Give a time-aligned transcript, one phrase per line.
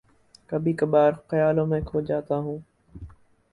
[0.49, 2.59] کبھی کبھار خیالوں میں کھو جاتا ہوں